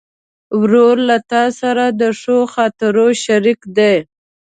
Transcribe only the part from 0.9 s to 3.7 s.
له تا سره د ښو خاطرو شریک